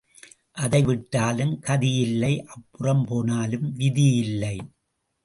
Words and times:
அதை 0.55 0.79
விட்டாலும் 0.81 1.59
கதி 1.59 1.91
இல்லை 1.97 2.31
அப்புறம் 2.47 3.03
போனாலும் 3.05 3.67
விதி 3.73 4.07
இல்லை. 4.15 4.55